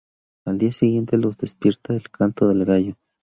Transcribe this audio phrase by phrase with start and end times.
[0.47, 2.95] Al día siguiente, los despierta el canto del gallo.